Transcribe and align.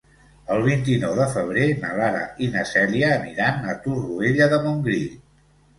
El 0.53 0.63
vint-i-nou 0.67 1.13
de 1.19 1.27
febrer 1.33 1.67
na 1.83 1.93
Lara 1.99 2.23
i 2.47 2.49
na 2.57 2.67
Cèlia 2.73 3.13
aniran 3.21 3.69
a 3.71 3.79
Torroella 3.87 4.51
de 4.57 4.63
Montgrí. 4.69 5.03